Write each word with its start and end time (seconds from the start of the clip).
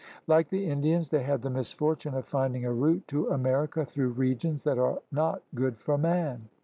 Like 0.25 0.49
the 0.49 0.65
Indians, 0.65 1.09
they 1.09 1.21
had 1.21 1.43
the 1.43 1.51
misfortune 1.51 2.15
of 2.15 2.25
finding 2.25 2.65
a 2.65 2.73
route 2.73 3.07
to 3.09 3.29
America 3.29 3.85
through 3.85 4.13
regions 4.13 4.63
that 4.63 4.79
are 4.79 5.03
not 5.11 5.43
good 5.53 5.77
for 5.77 5.95
man. 5.95 6.49